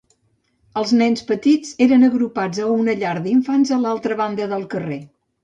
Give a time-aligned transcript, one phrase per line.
[0.79, 5.01] Els nens petits eren agrupats a una llar d'infants a l'altra banda del carrer.